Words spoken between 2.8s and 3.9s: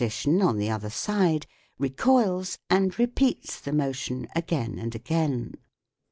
repeats the